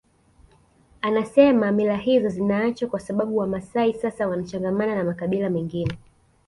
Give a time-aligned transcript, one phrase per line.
[1.01, 5.97] Anasema mila hizo zinaachwa kwa sababu Wamaasai sasa wanachangamana na makabila mengine